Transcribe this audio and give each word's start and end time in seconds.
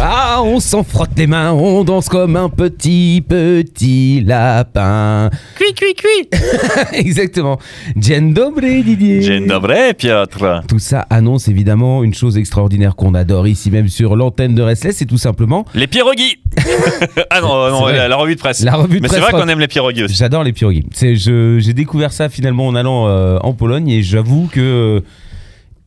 Ah, 0.00 0.40
on 0.42 0.58
s'en 0.58 0.82
frotte 0.82 1.10
les 1.16 1.26
mains, 1.28 1.52
on 1.52 1.84
danse 1.84 2.08
comme 2.08 2.34
un 2.36 2.48
petit, 2.48 3.22
petit 3.26 4.20
lapin. 4.22 5.30
Cui, 5.56 5.72
cui, 5.72 5.94
cui 5.94 6.28
Exactement. 6.98 7.58
Dzień 7.96 8.34
dobry, 8.34 8.82
Didier. 8.82 9.22
Dzień 9.22 9.46
dobry, 9.46 9.94
Piotr. 9.96 10.62
Tout 10.66 10.80
ça 10.80 11.00
annonce 11.10 11.46
évidemment 11.48 12.02
une 12.02 12.12
chose 12.12 12.36
extraordinaire 12.36 12.96
qu'on 12.96 13.14
adore 13.14 13.46
ici 13.46 13.70
même 13.70 13.88
sur 13.88 14.16
l'antenne 14.16 14.54
de 14.56 14.62
Restless, 14.62 14.96
c'est 14.96 15.06
tout 15.06 15.16
simplement 15.18 15.64
Les 15.74 15.86
pirogues 15.86 16.18
Ah 17.30 17.40
non, 17.40 17.54
euh, 17.54 17.70
non 17.70 17.86
la, 17.86 18.08
la 18.08 18.16
revue 18.16 18.34
de 18.34 18.40
presse. 18.40 18.62
la 18.64 18.74
revue 18.74 18.96
de 18.98 19.02
Mais 19.02 19.08
c'est 19.08 19.20
vrai 19.20 19.30
qu'on 19.30 19.48
aime 19.48 19.60
les 19.60 19.68
pirogues 19.68 20.02
aussi. 20.04 20.14
J'adore 20.16 20.42
les 20.42 20.52
je- 21.14 21.58
j'ai 21.60 21.72
découvert 21.72 22.12
ça 22.12 22.28
finalement 22.28 22.66
en 22.66 22.74
allant 22.74 23.06
euh, 23.06 23.38
en 23.42 23.52
Pologne 23.52 23.88
et 23.90 24.02
j'avoue 24.02 24.48
que 24.50 25.02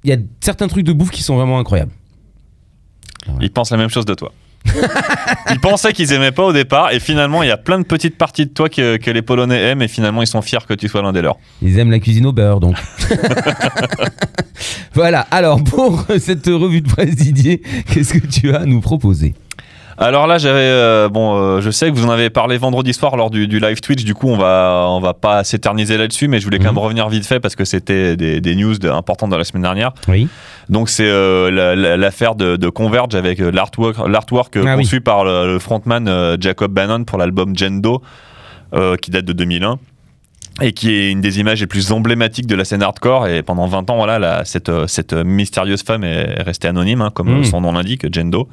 il 0.03 0.09
y 0.09 0.13
a 0.13 0.17
certains 0.39 0.67
trucs 0.69 0.85
de 0.85 0.93
bouffe 0.93 1.09
qui 1.11 1.23
sont 1.23 1.35
vraiment 1.35 1.59
incroyables. 1.59 1.91
Ils 3.41 3.51
pensent 3.51 3.71
la 3.71 3.77
même 3.77 3.89
chose 3.89 4.05
de 4.05 4.13
toi. 4.13 4.31
ils 5.51 5.59
pensaient 5.61 5.93
qu'ils 5.93 6.11
aimaient 6.11 6.31
pas 6.33 6.43
au 6.43 6.51
départ 6.51 6.91
et 6.91 6.99
finalement 6.99 7.41
il 7.41 7.47
y 7.47 7.51
a 7.51 7.57
plein 7.57 7.79
de 7.79 7.85
petites 7.85 8.17
parties 8.17 8.45
de 8.47 8.51
toi 8.51 8.67
que, 8.67 8.97
que 8.97 9.11
les 9.11 9.21
Polonais 9.21 9.61
aiment 9.61 9.81
et 9.81 9.87
finalement 9.87 10.21
ils 10.21 10.27
sont 10.27 10.41
fiers 10.41 10.57
que 10.67 10.73
tu 10.73 10.89
sois 10.89 11.01
l'un 11.01 11.13
des 11.13 11.21
leurs. 11.21 11.37
Ils 11.61 11.77
aiment 11.79 11.91
la 11.91 11.99
cuisine 11.99 12.25
au 12.25 12.33
beurre, 12.33 12.59
donc. 12.59 12.75
voilà. 14.93 15.21
Alors, 15.31 15.63
pour 15.63 16.03
cette 16.19 16.47
revue 16.47 16.81
de 16.81 16.87
presse, 16.89 17.15
Didier, 17.15 17.61
qu'est-ce 17.93 18.13
que 18.13 18.25
tu 18.27 18.53
as 18.53 18.61
à 18.61 18.65
nous 18.65 18.81
proposer? 18.81 19.35
Alors 19.99 20.27
là 20.27 20.37
j'avais 20.37 20.59
euh, 20.59 21.09
bon 21.09 21.35
euh, 21.37 21.59
je 21.59 21.71
sais 21.71 21.89
que 21.89 21.95
vous 21.95 22.05
en 22.05 22.11
avez 22.11 22.29
parlé 22.29 22.59
vendredi 22.59 22.93
soir 22.93 23.17
lors 23.17 23.31
du, 23.31 23.47
du 23.47 23.59
live 23.59 23.81
Twitch 23.81 24.03
du 24.05 24.13
coup 24.13 24.27
on 24.27 24.37
va 24.37 24.85
on 24.89 24.99
va 24.99 25.15
pas 25.15 25.43
s'éterniser 25.43 25.97
là-dessus 25.97 26.27
mais 26.27 26.39
je 26.39 26.43
voulais 26.43 26.59
quand 26.59 26.65
même 26.65 26.73
Mhm. 26.75 26.79
revenir 26.81 27.09
vite 27.09 27.25
fait 27.25 27.39
parce 27.39 27.55
que 27.55 27.65
c'était 27.65 28.15
des, 28.15 28.39
des 28.39 28.53
news 28.55 28.77
de- 28.77 28.89
importantes 28.91 29.31
de 29.31 29.35
la 29.35 29.43
semaine 29.43 29.63
dernière. 29.63 29.93
Oui. 30.07 30.27
Donc 30.69 30.89
c'est 30.89 31.07
euh, 31.07 31.49
la- 31.49 31.75
la- 31.75 31.95
l'affaire 31.97 32.35
de, 32.35 32.55
de 32.57 32.69
Converge 32.69 33.15
avec 33.15 33.39
euh, 33.39 33.51
l'artwork, 33.51 34.55
euh, 34.57 34.63
Ah 34.67 34.75
oui. 34.75 34.83
conçu 34.83 35.01
par 35.01 35.23
le, 35.23 35.47
le 35.53 35.59
frontman 35.59 36.37
Jacob 36.39 36.71
Bannon 36.71 37.03
pour 37.05 37.17
l'album 37.17 37.55
Jendo, 37.55 38.01
qui 39.01 39.11
date 39.11 39.25
de 39.25 39.33
2001 39.33 39.77
et 40.61 40.73
qui 40.73 40.91
est 40.93 41.11
une 41.11 41.21
des 41.21 41.39
images 41.39 41.61
les 41.61 41.67
plus 41.67 41.91
emblématiques 41.91 42.47
de 42.47 42.55
la 42.55 42.65
scène 42.65 42.81
hardcore. 42.83 43.27
Et 43.27 43.43
pendant 43.43 43.67
20 43.67 43.89
ans, 43.91 43.95
voilà, 43.97 44.17
la- 44.19 44.43
cette, 44.43 44.71
cette 44.87 45.13
mystérieuse 45.13 45.83
femme 45.83 46.03
est 46.03 46.41
restée 46.41 46.67
anonyme, 46.67 47.01
hein, 47.01 47.11
comme 47.13 47.29
Mm. 47.29 47.39
euh, 47.41 47.43
son 47.43 47.61
nom 47.61 47.71
l'indique, 47.71 48.11
Jendo. 48.13 48.49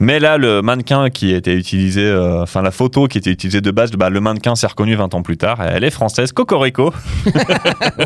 Mais 0.00 0.18
là, 0.18 0.38
le 0.38 0.62
mannequin 0.62 1.10
qui 1.10 1.32
était 1.34 1.54
utilisé, 1.54 2.02
euh, 2.04 2.42
enfin 2.42 2.62
la 2.62 2.70
photo 2.70 3.06
qui 3.08 3.18
était 3.18 3.30
utilisée 3.30 3.60
de 3.60 3.70
base, 3.70 3.90
bah, 3.92 4.10
le 4.10 4.20
mannequin 4.20 4.54
s'est 4.54 4.66
reconnu 4.66 4.94
20 4.94 5.14
ans 5.14 5.22
plus 5.22 5.36
tard. 5.36 5.58
Elle 5.62 5.84
est 5.84 5.90
française, 5.90 6.32
Cocorico. 6.32 6.92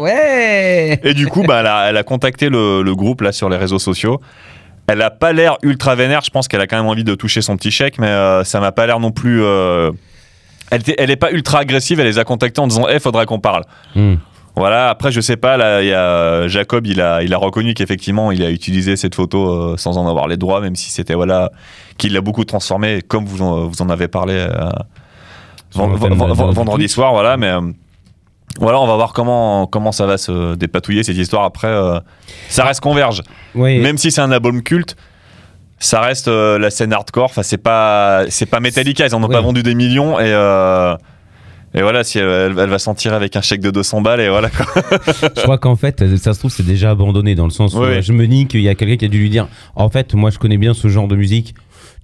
Ouais 0.01 1.01
Et 1.03 1.15
du 1.15 1.27
coup, 1.27 1.43
bah, 1.43 1.61
elle, 1.61 1.67
a, 1.67 1.89
elle 1.91 1.97
a 1.97 2.03
contacté 2.03 2.49
le, 2.49 2.83
le 2.83 2.95
groupe 2.95 3.21
là 3.21 3.33
sur 3.33 3.49
les 3.49 3.57
réseaux 3.57 3.79
sociaux. 3.79 4.21
Elle 4.89 5.03
a 5.03 5.11
pas 5.11 5.33
l'air 5.33 5.57
ultra 5.63 5.95
vénère. 5.95 6.21
Je 6.25 6.31
pense 6.31 6.47
qu'elle 6.49 6.61
a 6.61 6.67
quand 6.67 6.77
même 6.77 6.87
envie 6.87 7.05
de 7.05 7.15
toucher 7.15 7.43
son 7.43 7.57
petit 7.57 7.71
chèque, 7.71 7.99
mais 7.99 8.07
euh, 8.09 8.45
ça 8.45 8.61
m'a 8.61 8.73
pas 8.73 8.87
l'air 8.87 9.01
non 9.01 9.11
plus. 9.11 9.43
euh, 9.43 9.91
Elle, 10.71 10.83
elle 10.99 11.11
est 11.11 11.17
pas 11.17 11.33
ultra 11.33 11.59
agressive. 11.61 11.99
Elle 12.01 12.07
les 12.07 12.19
a 12.19 12.25
contactés 12.25 12.61
en 12.61 12.67
disant, 12.69 12.87
eh, 12.89 13.01
faudrait 13.01 13.27
qu'on 13.27 13.41
parle. 13.41 13.65
Hmm. 13.97 14.15
Voilà. 14.57 14.89
Après, 14.89 15.13
je 15.13 15.21
sais 15.21 15.37
pas. 15.37 15.57
Là, 15.57 15.83
il 15.83 15.89
y 15.89 15.93
a 15.93 16.01
euh, 16.01 16.49
Jacob. 16.49 16.87
Il 16.87 17.01
a, 17.01 17.23
il 17.23 17.33
a 17.35 17.37
reconnu 17.39 17.75
qu'effectivement, 17.75 18.33
il 18.33 18.43
a 18.43 18.51
utilisé 18.51 18.97
cette 18.97 19.15
photo 19.15 19.49
euh, 19.73 19.77
sans 19.77 19.99
en 19.99 20.09
avoir 20.09 20.29
les 20.29 20.37
droits, 20.37 20.61
même 20.61 20.77
si 20.77 20.91
c'était 20.91 21.15
voilà, 21.15 21.51
qu'il 21.99 22.13
l'a 22.15 22.21
beaucoup 22.23 22.45
transformé, 22.45 23.03
comme 23.03 23.27
vous 23.27 23.43
en, 23.43 23.67
vous 23.67 23.83
en 23.83 23.91
avez 23.91 24.09
parlé. 24.09 24.35
euh, 24.35 24.71
vendredi 25.75 26.89
soir, 26.89 27.13
voilà, 27.13 27.37
mais 27.37 27.49
euh, 27.51 27.61
voilà, 28.59 28.81
on 28.81 28.87
va 28.87 28.95
voir 28.97 29.13
comment 29.13 29.67
comment 29.67 29.93
ça 29.93 30.07
va 30.07 30.17
se 30.17 30.55
dépatouiller 30.55 31.03
cette 31.03 31.17
histoire. 31.19 31.45
Après, 31.45 31.75
ça 32.49 32.65
reste 32.65 32.81
converge, 32.81 33.23
Oui. 33.55 33.79
même 33.81 33.99
si 33.99 34.11
c'est 34.11 34.23
un 34.23 34.31
album 34.33 34.63
culte. 34.63 34.97
Ça 35.79 36.01
reste 36.01 36.29
la 36.29 36.71
scène 36.71 36.95
hardcore. 36.95 37.27
Enfin, 37.27 37.43
c'est 37.43 37.59
pas 37.59 38.23
c'est 38.31 38.47
pas 38.47 38.61
Metallica. 38.61 39.05
Ils 39.07 39.15
en 39.15 39.23
ont 39.23 39.29
pas 39.29 39.43
vendu 39.43 39.63
des 39.63 39.75
millions 39.75 40.19
et 40.19 40.33
et 41.77 41.83
voilà, 41.83 42.03
si 42.05 42.19
elle, 42.19 42.27
elle- 42.29 42.59
elle 42.59 42.69
va 42.71 42.79
s'en 42.79 42.95
tirer 42.95 43.15
avec 43.15 43.37
un 43.37 43.43
chèque 43.43 43.61
de 43.61 43.71
200 43.71 44.01
balles 44.01 44.21
et 44.21 44.29
voilà. 44.29 44.49
quoi. 44.51 44.67
Je 45.37 45.43
crois 45.43 45.59
qu'en 45.59 45.77
fait, 45.77 46.03
ça 46.17 46.33
se 46.35 46.39
trouve, 46.39 46.51
c'est 46.51 46.67
déjà 46.67 46.91
abandonné 46.91 47.35
dans 47.35 47.45
le 47.45 47.51
sens 47.51 47.75
où 47.75 47.81
Oui. 47.81 47.87
euh, 47.89 48.03
je 48.03 48.13
me 48.13 48.27
dis 48.27 48.47
qu'il 48.47 48.63
y 48.63 48.69
a 48.69 48.75
quelqu'un 48.75 48.97
qui 48.97 49.05
a 49.05 49.09
dû 49.09 49.19
lui 49.19 49.31
dire 49.31 49.47
En 49.75 49.89
fait, 49.91 50.15
moi, 50.15 50.31
je 50.31 50.39
connais 50.39 50.59
bien 50.59 50.75
ce 50.75 50.89
genre 50.89 51.07
de 51.09 51.15
musique. 51.17 51.55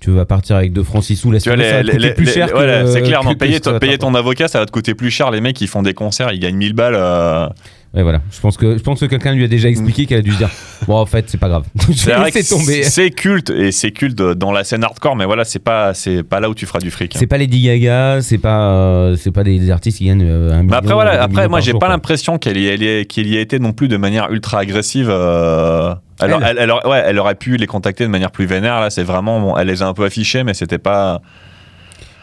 Tu 0.01 0.11
vas 0.11 0.25
partir 0.25 0.57
avec 0.57 0.73
2 0.73 0.83
francs 0.83 1.05
6 1.05 1.15
sous, 1.17 1.31
laisse 1.31 1.45
Tu 1.45 1.49
vois, 1.49 1.63
ça 1.65 1.71
va 1.75 1.83
les- 1.83 1.89
te 1.91 1.95
coûter 1.97 2.09
les- 2.09 2.15
plus 2.15 2.25
les- 2.27 2.33
cher 2.33 2.49
voilà, 2.53 2.87
c'est 2.87 3.03
clair. 3.03 3.21
que- 3.21 3.25
Non, 3.27 3.33
que 3.33 3.79
payer, 3.79 3.99
ton 3.99 4.15
avocat, 4.17 4.49
ça 4.49 4.59
va 4.59 4.67
te 4.67 4.73
coûter 4.73 4.95
plus 4.95 5.11
cher. 5.11 5.31
Les 5.31 5.41
mecs, 5.41 5.61
ils 5.61 5.69
font 5.69 5.83
des 5.83 5.95
concerts, 5.95 6.33
ils 6.33 6.41
gagnent 6.41 6.57
1000 6.57 6.73
balles. 6.75 6.97
euh, 6.97 7.49
Ouais, 7.95 8.03
voilà. 8.03 8.23
Je 8.31 8.41
pense 8.41 8.57
que, 8.57 8.79
je 8.79 8.83
pense 8.83 9.01
que 9.01 9.05
quelqu'un 9.07 9.33
lui 9.35 9.45
a 9.45 9.49
déjà 9.49 9.69
expliqué 9.69 10.07
qu'elle 10.07 10.21
a 10.21 10.23
dû 10.23 10.33
se 10.33 10.39
dire 10.39 10.49
Bon, 10.87 10.97
en 10.97 11.05
fait, 11.07 11.27
c'est 11.29 11.39
pas 11.39 11.49
grave. 11.49 11.65
C'est 11.95 12.49
tomber. 12.49 12.83
c'est 12.85 13.11
culte 13.11 13.51
et 13.51 13.71
c'est 13.71 13.91
culte 13.93 14.17
dans 14.17 14.51
la 14.51 14.65
scène 14.65 14.83
hardcore, 14.83 15.15
mais 15.15 15.27
voilà, 15.27 15.45
c'est 15.45 15.59
pas 15.59 15.93
c'est 15.95 16.23
pas 16.23 16.41
là 16.41 16.49
où 16.49 16.55
tu 16.55 16.65
feras 16.65 16.79
du 16.79 16.91
fric. 16.91 17.15
hein. 17.15 17.19
C'est 17.21 17.27
pas 17.27 17.37
Lady 17.39 17.63
Gaga, 17.63 18.23
c'est 18.23 18.39
pas, 18.39 18.73
euh, 18.73 19.17
c'est 19.17 19.31
pas 19.31 19.45
des, 19.45 19.59
des 19.59 19.71
artistes 19.71 19.99
qui 19.99 20.07
gagnent 20.07 20.25
euh, 20.27 20.53
un 20.53 20.63
million. 20.63 20.71
Mais 20.71 20.77
après 20.77 20.95
voilà, 20.95 21.23
après 21.23 21.49
moi 21.49 21.61
j'ai 21.61 21.75
pas 21.75 21.89
l'impression 21.89 22.39
qu'elle 22.39 22.57
y, 22.57 22.67
elle 22.67 22.83
y 22.83 22.87
y 22.87 23.37
ait 23.37 23.43
été 23.43 23.59
non 23.59 23.73
plus 23.73 23.89
de 23.89 23.97
manière 23.99 24.31
ultra 24.33 24.61
agressive. 24.61 25.09
euh, 25.11 25.95
alors, 26.19 26.41
Elle. 26.43 26.57
elle, 26.57 26.63
elle 26.65 26.71
aurait, 26.71 26.87
ouais, 26.89 27.03
elle 27.07 27.19
aurait 27.19 27.35
pu 27.35 27.57
les 27.57 27.67
contacter 27.67 28.05
de 28.05 28.09
manière 28.11 28.31
plus 28.31 28.47
vénère. 28.47 28.81
Là, 28.81 28.91
c'est 28.91 29.03
vraiment, 29.03 29.41
bon, 29.41 29.57
elle 29.57 29.67
les 29.67 29.83
a 29.83 29.87
un 29.87 29.93
peu 29.95 30.05
affichés, 30.05 30.45
mais 30.45 30.55
c'était 30.55 30.79
pas. 30.79 31.21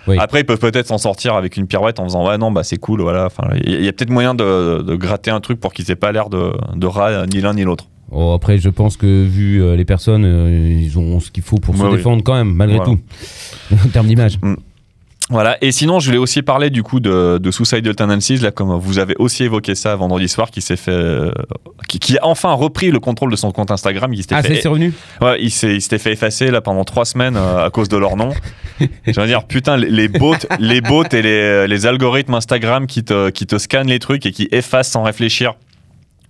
Oui. 0.10 0.18
Après, 0.20 0.42
ils 0.42 0.46
peuvent 0.46 0.60
peut-être 0.60 0.88
s'en 0.88 0.98
sortir 0.98 1.36
avec 1.36 1.56
une 1.58 1.68
pirouette 1.68 2.00
en 2.00 2.04
faisant 2.04 2.28
ouais 2.28 2.38
non 2.38 2.52
bah 2.52 2.64
c'est 2.64 2.78
cool 2.78 3.02
voilà. 3.02 3.26
Enfin, 3.28 3.44
il 3.64 3.84
y 3.84 3.88
a- 3.88 3.94
peut-être 3.94 4.10
moyen 4.10 4.34
de, 4.36 4.82
de 4.82 4.96
gratter 4.96 5.32
un 5.32 5.40
truc 5.40 5.60
pour 5.60 5.72
qu'ils 5.74 5.90
aient 5.92 5.96
pas 5.96 6.12
l'air 6.12 6.30
de, 6.30 6.52
de 6.76 6.88
rat 6.88 7.26
ni 7.28 7.42
l'un 7.42 7.54
ni 7.54 7.64
l'autre. 7.64 7.86
Oh, 8.12 8.32
après, 8.34 8.58
je 8.58 8.70
pense 8.70 8.98
que 8.98 9.24
vu 9.24 9.62
euh, 9.62 9.76
les 9.76 9.86
personnes, 9.86 10.26
euh, 10.26 10.78
ils 10.82 10.98
ont 10.98 11.20
ce 11.20 11.30
qu'il 11.30 11.44
faut 11.44 11.58
pour 11.58 11.76
se 11.78 11.84
Ouais, 11.84 11.90
oui. 11.90 11.98
défendre 11.98 12.24
quand 12.24 12.34
même, 12.34 12.52
malgré 12.54 12.78
Voilà. 12.78 12.94
tout. 12.94 13.00
en 13.86 13.90
termes 13.90 14.08
d'image. 14.08 14.40
Voilà. 15.30 15.64
Et 15.64 15.72
sinon, 15.72 16.00
je 16.00 16.08
voulais 16.08 16.18
aussi 16.18 16.42
parler 16.42 16.72
du 16.72 16.82
coup 16.82 17.00
de, 17.00 17.38
de 17.38 17.52
Suicidal 17.52 17.94
Tendencies, 17.96 18.38
là, 18.38 18.50
comme 18.50 18.76
vous 18.80 18.98
avez 18.98 19.14
aussi 19.20 19.44
évoqué 19.44 19.76
ça 19.76 19.96
vendredi 19.96 20.28
soir, 20.28 20.50
qui 20.50 20.60
s'est 20.60 20.76
fait, 20.76 20.90
euh, 20.90 21.32
qui, 21.88 22.00
qui 22.00 22.18
a 22.18 22.26
enfin 22.26 22.52
repris 22.54 22.90
le 22.90 23.00
contrôle 23.00 23.30
de 23.30 23.36
son 23.36 23.52
compte 23.52 23.70
Instagram. 23.70 24.16
S'était 24.16 24.34
Ah, 24.34 24.42
c'est 24.42 24.68
revenu? 24.68 24.92
Ouais, 25.22 25.38
il 25.40 25.52
s'était 25.52 26.00
fait 26.00 26.14
effacer 26.14 26.50
là 26.50 26.62
pendant 26.62 26.84
trois 26.84 27.06
semaines 27.06 27.36
euh, 27.38 27.64
à 27.64 27.70
cause 27.70 27.90
de 27.90 27.98
leur 27.98 28.16
nom. 28.16 28.30
Je 29.08 29.20
veux 29.20 29.28
dire, 29.28 29.44
putain, 29.46 29.78
les, 29.78 29.90
les 29.90 30.08
bots, 30.08 30.36
les 30.60 30.82
bots 30.82 31.04
et 31.12 31.22
les, 31.22 31.68
les 31.68 31.86
algorithmes 31.86 32.34
Instagram 32.36 32.88
qui 32.88 33.04
te, 33.04 33.30
qui 33.30 33.46
te 33.46 33.58
scannent 33.58 33.88
les 33.88 34.00
trucs 34.00 34.26
et 34.26 34.32
qui 34.32 34.48
effacent 34.52 34.90
sans 34.90 35.04
réfléchir 35.04 35.54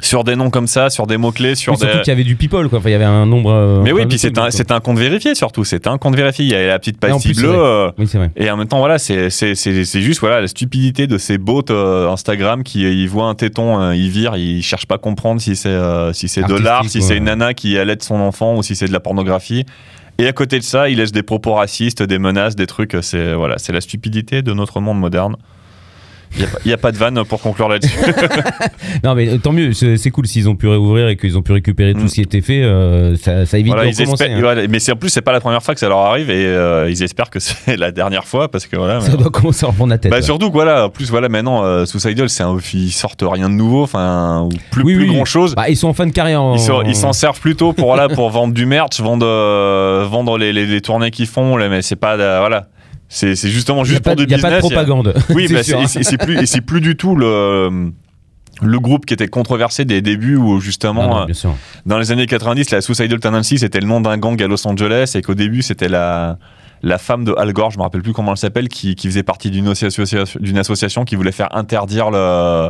sur 0.01 0.23
des 0.23 0.37
noms 0.37 0.49
comme 0.49 0.67
ça, 0.67 0.89
sur 0.89 1.07
des 1.07 1.17
mots 1.17 1.33
clés, 1.33 1.55
sur 1.55 1.73
Oui, 1.73 1.79
des. 1.79 1.85
Surtout 1.87 1.99
qu'il 2.03 2.07
y 2.11 2.11
avait 2.13 2.23
du 2.23 2.37
people, 2.37 2.69
quoi. 2.69 2.79
Enfin, 2.79 2.87
il 2.87 2.93
y 2.93 2.95
avait 2.95 3.03
un 3.03 3.25
nombre. 3.25 3.51
euh, 3.51 3.81
Mais 3.83 3.91
oui, 3.91 4.05
puis 4.05 4.15
de 4.15 4.21
c'est 4.21 4.37
un, 4.37 4.49
c'est 4.49 4.71
un 4.71 4.79
compte 4.79 4.97
vérifié 4.97 5.35
surtout. 5.35 5.65
C'est 5.65 5.87
un 5.87 5.97
compte 5.97 6.15
vérifié. 6.15 6.45
Il 6.45 6.51
y 6.51 6.55
a 6.55 6.67
la 6.67 6.79
petite 6.79 7.01
pastille 7.01 7.33
bleue. 7.33 7.53
euh, 7.53 7.91
Oui, 7.97 8.07
et 8.37 8.49
en 8.49 8.55
même 8.55 8.67
temps, 8.69 8.79
voilà, 8.79 8.97
c'est 8.97 9.29
c'est- 9.29 9.55
c'est- 9.55 9.83
c'est 9.83 9.99
juste 10.01 10.21
voilà, 10.21 10.39
la 10.39 10.47
stupidité 10.47 11.05
de 11.05 11.17
ces 11.17 11.37
bots 11.37 11.65
euh, 11.69 12.07
Instagram 12.09 12.63
qui 12.63 12.85
euh, 12.85 12.91
ils 12.93 13.09
voient 13.09 13.25
un 13.27 13.35
téton, 13.35 13.77
euh, 13.81 13.93
ils 13.93 14.09
virent, 14.09 14.37
ils 14.37 14.63
cherchent 14.63 14.85
pas 14.85 14.95
à 14.95 14.99
comprendre 14.99 15.41
si 15.41 15.57
c'est 15.57 15.67
euh, 15.67 16.13
si 16.13 16.29
c'est 16.29 16.43
de 16.47 16.53
l'art, 16.55 16.85
si 16.87 17.01
c'est 17.01 17.17
une 17.17 17.25
nana 17.25 17.53
qui 17.53 17.77
allait 17.77 17.97
son 17.99 18.21
enfant 18.21 18.55
ou 18.55 18.63
si 18.63 18.77
c'est 18.77 18.87
de 18.87 18.93
la 18.93 19.01
pornographie. 19.01 19.65
Et 20.19 20.27
à 20.27 20.33
côté 20.33 20.59
de 20.59 20.63
ça, 20.65 20.89
ils 20.89 20.97
laissent 20.97 21.13
des 21.13 21.23
propos 21.23 21.53
racistes, 21.53 22.03
des 22.03 22.19
menaces, 22.19 22.57
des 22.57 22.67
trucs. 22.67 22.97
C'est 23.01 23.33
c'est 23.55 23.71
la 23.71 23.79
stupidité 23.79 24.41
de 24.41 24.51
notre 24.51 24.81
monde 24.81 24.99
moderne. 24.99 25.37
Il 26.37 26.45
n'y 26.67 26.73
a, 26.73 26.77
pas 26.77 26.91
de 26.91 26.97
vanne 26.97 27.23
pour 27.25 27.41
conclure 27.41 27.67
là-dessus. 27.69 27.97
Non, 29.03 29.15
mais 29.15 29.27
euh, 29.29 29.37
tant 29.37 29.51
mieux, 29.51 29.73
c'est 29.73 30.11
cool 30.11 30.27
s'ils 30.27 30.47
ont 30.49 30.55
pu 30.55 30.67
réouvrir 30.67 31.07
et 31.09 31.17
qu'ils 31.17 31.37
ont 31.37 31.41
pu 31.41 31.51
récupérer 31.51 31.93
tout 31.93 31.99
Mm. 32.01 32.07
ce 32.07 32.13
qui 32.15 32.21
était 32.21 32.41
fait. 32.41 32.61
euh, 32.63 33.15
ça, 33.17 33.45
ça 33.45 33.57
évite 33.57 33.73
Voilà, 33.73 33.85
de 33.91 34.61
hein. 34.63 34.67
mais 34.69 34.91
en 34.91 34.95
plus 34.95 35.09
c'est 35.09 35.21
pas 35.21 35.31
la 35.31 35.39
première 35.41 35.61
fois 35.63 35.73
que 35.73 35.79
ça 35.79 35.87
leur 35.89 35.99
arrive 35.99 36.29
et 36.29 36.45
euh, 36.45 36.89
ils 36.89 37.01
espèrent 37.03 37.29
que 37.29 37.39
c'est 37.39 37.77
la 37.77 37.91
dernière 37.91 38.25
fois 38.25 38.49
parce 38.49 38.67
que 38.67 38.75
voilà. 38.77 39.01
Ça 39.01 39.11
mais- 39.11 39.17
doit 39.17 39.31
commencer 39.31 39.65
à 39.65 39.69
reprendre 39.69 39.89
la 39.91 39.97
tête. 39.97 40.11
Bah 40.11 40.17
ouais. 40.17 40.23
surtout 40.23 40.47
que 40.49 40.53
voilà, 40.53 40.85
en 40.85 40.89
plus 40.89 41.09
voilà 41.09 41.29
maintenant 41.29 41.63
euh, 41.63 41.85
Suicidal 41.85 42.29
c'est 42.29 42.43
un 42.43 42.57
ils 42.73 42.91
sortent 42.91 43.23
rien 43.25 43.49
de 43.49 43.55
nouveau, 43.55 43.83
enfin 43.83 44.43
ou 44.43 44.49
plus, 44.71 44.83
Oui, 44.83 44.95
plus 44.95 45.09
oui. 45.09 45.15
grand 45.15 45.25
chose. 45.25 45.55
Bah, 45.55 45.69
ils 45.69 45.77
sont 45.77 45.87
en 45.87 45.93
fin 45.93 46.05
de 46.07 46.11
carrière. 46.11 46.41
en- 46.41 46.55
Ils 46.85 46.95
s'en 46.95 47.13
servent 47.13 47.39
plutôt 47.39 47.73
pour 47.73 47.87
voilà 47.87 48.07
pour 48.09 48.29
vendre 48.29 48.53
du 48.53 48.65
merch, 48.65 48.99
vendre 49.01 49.25
vendre 50.05 50.37
les, 50.37 50.53
les, 50.53 50.65
les 50.65 50.81
tournées 50.81 51.11
qu'ils 51.11 51.27
font, 51.27 51.55
mais 51.57 51.81
c'est 51.81 51.95
pas 51.95 52.15
voilà. 52.39 52.67
C'est 53.09 53.35
c'est 53.35 53.49
justement 53.49 53.83
juste 53.83 54.01
pour 54.03 54.15
du 54.15 54.23
il 54.23 54.29
y 54.31 54.35
a 54.35 54.37
pas 54.37 54.49
de 54.49 54.55
business. 54.55 54.71
a- 54.71 54.75
propagande. 54.75 55.13
Oui, 55.29 55.45
c'est 55.47 55.53
bah, 55.55 55.63
c'est 55.87 55.99
et 55.99 56.03
c'est 56.03 56.17
plus 56.17 56.37
et 56.37 56.45
c'est 56.45 56.61
plus 56.61 56.79
du 56.79 56.95
tout 56.95 57.15
le 57.15 57.91
le 58.61 58.79
groupe 58.79 59.05
qui 59.05 59.13
était 59.13 59.27
controversé 59.27 59.85
des 59.85 60.01
débuts 60.01 60.35
où 60.35 60.59
justement 60.59 61.25
non, 61.25 61.27
euh, 61.29 61.49
dans 61.85 61.97
les 61.97 62.11
années 62.11 62.25
90 62.25 62.71
la 62.71 62.81
Suicidal 62.81 63.19
Tendency 63.19 63.57
c'était 63.57 63.79
le 63.79 63.87
nom 63.87 64.01
d'un 64.01 64.17
gang 64.17 64.41
à 64.41 64.47
Los 64.47 64.67
Angeles 64.67 65.13
et 65.15 65.21
qu'au 65.21 65.33
début 65.33 65.61
c'était 65.61 65.87
la 65.89 66.37
la 66.81 66.97
femme 66.97 67.25
de 67.25 67.33
Al 67.37 67.51
Gore, 67.51 67.71
je 67.71 67.77
me 67.77 67.83
rappelle 67.83 68.01
plus 68.01 68.13
comment 68.13 68.31
elle 68.31 68.37
s'appelle, 68.37 68.69
qui, 68.69 68.95
qui 68.95 69.07
faisait 69.07 69.23
partie 69.23 69.51
d'une 69.51 69.67
association, 69.67 70.23
d'une 70.39 70.57
association 70.57 71.03
qui 71.03 71.17
voulait 71.17 71.33
faire 71.33 71.53
interdire 71.53 72.09
le, 72.09 72.69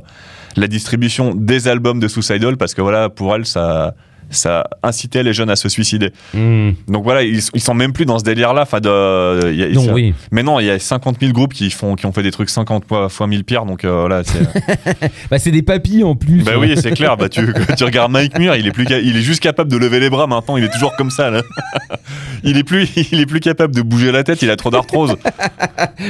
la 0.56 0.68
distribution 0.68 1.36
des 1.36 1.68
albums 1.68 2.00
de 2.00 2.08
Suicidal 2.08 2.58
parce 2.58 2.74
que 2.74 2.82
voilà, 2.82 3.10
pour 3.10 3.36
elle, 3.36 3.46
ça, 3.46 3.94
ça 4.30 4.66
incitait 4.84 5.24
les 5.24 5.34
jeunes 5.34 5.50
à 5.50 5.56
se 5.56 5.70
suicider. 5.70 6.12
Hmm. 6.34 6.72
Donc 6.88 7.04
voilà, 7.04 7.24
ils, 7.24 7.42
ils 7.54 7.62
sont 7.62 7.74
même 7.74 7.94
plus 7.94 8.06
dans 8.06 8.20
ce 8.20 8.24
délire-là. 8.24 8.62
Enfin, 8.64 8.80
de, 8.80 9.52
il 9.52 9.60
y 9.60 9.64
a- 9.64 9.70
Non, 9.70 9.86
ça- 9.86 9.94
oui. 9.94 10.14
Mais 10.32 10.44
non, 10.44 10.60
il 10.60 10.66
y 10.66 10.70
a 10.70 10.80
50 10.80 11.18
000 11.20 11.32
groupes 11.34 11.54
qui, 11.54 11.70
font, 11.72 11.96
qui 11.96 12.06
ont 12.06 12.12
fait 12.12 12.24
des 12.24 12.32
trucs 12.32 12.50
50 12.50 12.86
fois, 12.88 13.10
fois 13.10 13.28
1000 13.28 13.44
pires. 13.44 13.66
Donc 13.66 13.86
euh, 13.86 13.92
voilà, 14.02 14.24
c'est. 14.24 14.40
Bah, 15.32 15.38
c'est 15.40 15.52
des 15.52 15.62
papilles 15.62 16.04
en 16.04 16.16
plus. 16.16 16.44
bah 16.44 16.54
oui, 16.58 16.74
c'est 16.76 16.92
clair. 16.92 17.16
Bah, 17.18 17.30
tu, 17.30 17.42
tu 17.78 17.84
regardes 17.84 18.12
Mike 18.12 18.38
Muir, 18.38 18.56
il 18.56 18.66
est, 18.68 18.72
plus, 18.72 18.86
il 18.90 19.16
est 19.18 19.22
juste 19.22 19.42
capable 19.42 19.72
de 19.72 19.78
lever 19.78 20.00
les 20.00 20.10
bras 20.10 20.28
maintenant. 20.28 20.58
Il 20.58 20.64
est 20.64 20.70
toujours 20.72 20.96
comme 20.96 21.12
ça. 21.12 21.30
Là. 21.30 21.42
Il, 22.44 22.58
est 22.58 22.64
plus, 22.64 22.88
il 23.12 23.20
est 23.20 23.26
plus 23.26 23.42
capable 23.42 23.76
de 23.76 23.82
bouger 23.82 24.14
la 24.14 24.24
tête. 24.24 24.42
Il 24.42 24.50
a 24.50 24.56
trop 24.56 24.70
d'arthrose. 24.70 25.18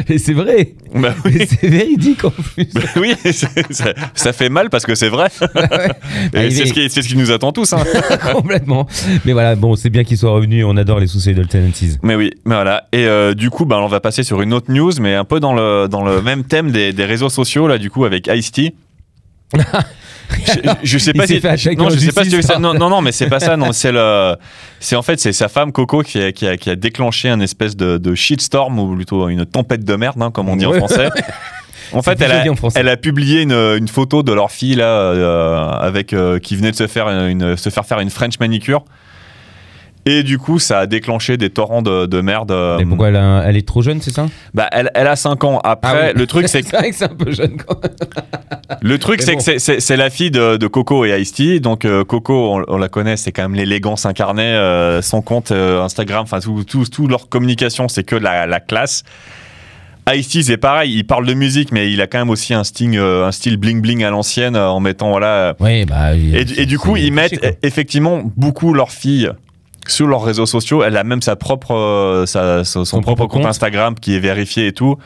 Et 0.07 0.19
c'est 0.19 0.33
vrai. 0.33 0.73
Bah 0.93 1.15
oui. 1.25 1.47
C'est 1.49 1.67
véridique 1.67 2.23
en 2.23 2.29
plus. 2.29 2.67
Bah 2.71 2.81
oui, 2.97 3.15
ça, 3.71 3.93
ça 4.13 4.31
fait 4.33 4.49
mal 4.49 4.69
parce 4.69 4.85
que 4.85 4.93
c'est 4.93 5.09
vrai. 5.09 5.29
Et 5.41 5.47
Ah, 5.47 5.89
c'est 6.31 6.41
mais- 6.43 6.51
ce, 6.51 6.73
qui, 6.73 6.87
c'est 6.91 7.01
ce 7.01 7.07
qui 7.07 7.17
nous 7.17 7.31
attend 7.31 7.51
tous. 7.51 7.73
hein. 7.73 7.83
Complètement. 8.33 8.87
Mais 9.25 9.33
voilà, 9.33 9.55
bon, 9.55 9.75
c'est 9.75 9.89
bien 9.89 10.03
qu'il 10.03 10.17
soit 10.17 10.31
revenu. 10.31 10.63
On 10.63 10.77
adore 10.77 10.99
les 10.99 11.07
Suicidal 11.07 11.47
Tendencies. 11.47 11.97
Mais 12.03 12.15
oui, 12.15 12.31
mais 12.45 12.55
voilà. 12.55 12.87
Et 12.91 13.05
euh, 13.05 13.33
du 13.33 13.49
coup, 13.49 13.65
bah, 13.65 13.77
on 13.79 13.87
va 13.87 13.99
passer 13.99 14.23
sur 14.23 14.41
une 14.41 14.53
autre 14.53 14.71
news, 14.71 14.91
mais 14.99 15.15
un 15.15 15.25
peu 15.25 15.39
dans 15.39 15.53
le, 15.53 15.87
dans 15.87 16.03
le 16.03 16.21
même 16.21 16.43
thème 16.43 16.71
des, 16.71 16.93
des 16.93 17.05
réseaux 17.05 17.29
sociaux, 17.29 17.67
là, 17.67 17.77
du 17.77 17.89
coup, 17.89 18.05
avec 18.05 18.27
Ice-T. 18.27 18.73
je, 20.29 20.59
je 20.83 20.97
sais 20.99 21.13
pas 21.13 21.25
si 21.25 21.41
non 21.75 21.89
je 21.89 21.97
sais 21.97 22.11
pas 22.11 22.23
si 22.23 22.29
tu 22.29 22.35
veux 22.35 22.43
ça 22.43 22.59
non 22.59 22.75
non 22.75 22.87
non 22.87 23.01
mais 23.01 23.11
c'est 23.11 23.27
pas 23.27 23.39
ça 23.39 23.57
non 23.57 23.71
c'est 23.73 23.91
le 23.91 24.35
c'est 24.79 24.95
en 24.95 25.01
fait 25.01 25.19
c'est 25.19 25.33
sa 25.33 25.47
femme 25.47 25.71
Coco 25.71 26.03
qui 26.03 26.21
a, 26.21 26.31
qui 26.31 26.45
a, 26.45 26.55
qui 26.55 26.69
a 26.69 26.75
déclenché 26.75 27.29
un 27.29 27.39
espèce 27.39 27.75
de, 27.75 27.97
de 27.97 28.13
shitstorm 28.13 28.77
ou 28.77 28.95
plutôt 28.95 29.27
une 29.27 29.47
tempête 29.47 29.83
de 29.83 29.95
merde 29.95 30.21
hein, 30.21 30.29
comme 30.29 30.49
on 30.49 30.55
dit 30.55 30.67
en 30.67 30.73
français 30.73 31.09
en 31.93 32.01
fait 32.01 32.19
elle 32.21 32.31
a, 32.31 32.43
elle 32.75 32.97
publié 32.97 33.41
une, 33.41 33.51
une 33.53 33.87
photo 33.87 34.23
de 34.23 34.33
leur 34.33 34.51
fille 34.51 34.75
là 34.75 34.85
euh, 34.87 35.69
avec 35.71 36.13
euh, 36.13 36.39
qui 36.39 36.55
venait 36.55 36.71
de 36.71 36.75
se 36.75 36.87
faire 36.87 37.07
une 37.09 37.55
se 37.57 37.69
faire 37.69 37.85
faire 37.85 37.99
une 37.99 38.09
French 38.09 38.39
manicure 38.39 38.83
et 40.05 40.23
du 40.23 40.37
coup 40.39 40.59
ça 40.59 40.79
a 40.79 40.85
déclenché 40.87 41.35
des 41.37 41.49
torrents 41.49 41.81
de, 41.81 42.05
de 42.05 42.21
merde 42.21 42.51
euh, 42.51 42.77
Mais 42.79 42.85
pourquoi 42.85 43.09
elle, 43.09 43.17
a- 43.17 43.43
elle 43.45 43.57
est 43.57 43.67
trop 43.67 43.81
jeune, 43.81 44.01
c'est 44.01 44.13
ça? 44.13 44.27
Bah, 44.53 44.67
elle, 44.71 44.89
elle 44.95 45.07
a 45.07 45.17
5 45.17 45.43
ans. 45.43 45.59
Après, 45.63 45.91
Ah 45.91 46.11
oui. 46.13 46.19
le 46.19 46.25
truc, 46.25 46.47
c'est 46.47 46.61
que, 46.63 46.69
C'est 46.69 46.77
vrai 46.77 46.89
que 46.89 46.95
c'est 46.95 47.03
un 47.05 47.07
peu 47.09 47.31
jeune 47.31 47.57
quand 47.57 47.77
même. 47.83 47.91
le 48.81 48.97
truc, 48.97 49.21
c'est 49.21 49.33
bon. 49.33 49.39
que 49.43 49.59
c'est- 49.59 49.97
la 49.97 50.09
fille 50.09 50.31
de, 50.31 50.55
de 50.55 50.67
Coco 50.67 51.03
et 51.05 51.19
Ice-T. 51.19 51.59
Donc, 51.59 51.83
euh, 51.83 52.05
Coco, 52.05 52.55
on, 52.55 52.63
on 52.69 52.77
la 52.77 52.87
connaît, 52.87 53.17
c'est 53.17 53.33
quand 53.33 53.41
même 53.43 53.55
l'élégance 53.55 54.05
incarnée. 54.05 54.43
euh, 54.43 55.01
son 55.01 55.21
compte 55.21 55.51
euh, 55.51 55.81
Instagram, 55.83 56.21
enfin, 56.23 56.39
tout, 56.39 56.63
tout, 56.63 56.85
tout 56.85 57.07
leur 57.07 57.27
communication, 57.27 57.89
c'est 57.89 58.05
que 58.05 58.15
la, 58.15 58.47
la 58.47 58.59
classe. 58.61 59.03
Ice-T, 60.15 60.43
c'est 60.43 60.57
pareil, 60.57 60.93
il 60.95 61.03
parle 61.05 61.25
de 61.25 61.33
musique, 61.33 61.71
mais 61.71 61.91
il 61.91 62.01
a 62.01 62.07
quand 62.07 62.19
même 62.19 62.29
aussi 62.29 62.53
un 62.53 62.63
style, 62.63 62.97
euh, 62.97 63.25
un 63.27 63.31
style 63.31 63.57
bling-bling 63.57 64.05
à 64.05 64.09
l'ancienne, 64.09 64.55
euh, 64.55 64.67
en 64.69 64.79
mettant, 64.79 65.09
voilà. 65.11 65.27
euh, 65.27 65.53
Oui, 65.59 65.85
bah. 65.85 66.15
et, 66.15 66.45
du- 66.45 66.53
et 66.59 66.65
du 66.65 66.77
coup, 66.79 66.95
ils 66.97 67.11
mettent 67.13 67.39
quoi. 67.39 67.49
effectivement 67.63 68.21
beaucoup 68.37 68.73
leur 68.73 68.91
fille 68.91 69.29
sur 69.87 70.07
leurs 70.07 70.23
réseaux 70.23 70.45
sociaux. 70.45 70.83
Elle 70.83 70.97
a 70.97 71.03
même 71.03 71.21
sa 71.21 71.35
propre, 71.35 71.73
euh, 71.75 72.25
sa- 72.25 72.63
son, 72.63 72.85
Son 72.85 73.01
propre 73.01 73.15
propre 73.17 73.31
compte 73.33 73.41
compte. 73.43 73.49
Instagram 73.49 73.95
qui 73.99 74.15
est 74.15 74.19
vérifié 74.19 74.67
et 74.67 74.71
tout. 74.73 74.97